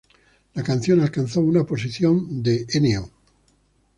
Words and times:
La 0.55 0.63
canción 0.63 0.99
alcanzó 1.01 1.41
un 1.41 1.63
posición 1.63 2.41
de 2.41 2.65
No. 2.91 3.11